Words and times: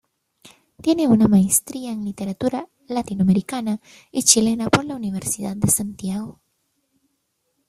Tiene 0.81 1.07
una 1.07 1.27
maestría 1.27 1.91
en 1.91 2.03
Literatura 2.03 2.67
Latinoamericana 2.87 3.79
y 4.11 4.23
Chilena 4.23 4.67
por 4.67 4.83
la 4.85 4.95
Universidad 4.95 5.55
de 5.55 5.69
Santiago. 5.69 6.41